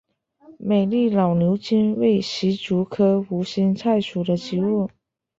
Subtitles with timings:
[0.57, 4.89] 美丽老牛筋为石竹科无心菜属的植物。